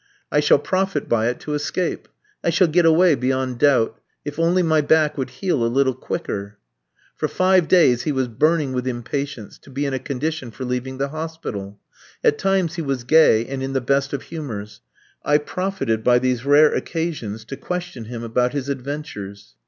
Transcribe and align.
I 0.31 0.39
shall 0.39 0.57
profit 0.57 1.07
by 1.07 1.27
it 1.29 1.39
to 1.41 1.53
escape. 1.53 2.07
I 2.43 2.49
shall 2.49 2.65
get 2.67 2.87
away 2.87 3.13
beyond 3.13 3.59
doubt. 3.59 4.01
If 4.25 4.39
only 4.39 4.63
my 4.63 4.81
back 4.81 5.15
would 5.15 5.29
heal 5.29 5.63
a 5.63 5.69
little 5.71 5.93
quicker!" 5.93 6.57
For 7.15 7.27
five 7.27 7.67
days 7.67 8.01
he 8.01 8.11
was 8.11 8.27
burning 8.27 8.73
with 8.73 8.87
impatience 8.87 9.59
to 9.59 9.69
be 9.69 9.85
in 9.85 9.93
a 9.93 9.99
condition 9.99 10.49
for 10.49 10.65
leaving 10.65 10.97
the 10.97 11.09
hospital 11.09 11.79
At 12.23 12.39
times 12.39 12.77
he 12.77 12.81
was 12.81 13.03
gay 13.03 13.45
and 13.45 13.61
in 13.61 13.73
the 13.73 13.79
best 13.79 14.11
of 14.11 14.23
humours. 14.23 14.81
I 15.23 15.37
profited 15.37 16.03
by 16.03 16.17
these 16.17 16.45
rare 16.45 16.73
occasions 16.73 17.45
to 17.45 17.55
question 17.55 18.05
him 18.05 18.23
about 18.23 18.53
his 18.53 18.69
adventures. 18.69 19.53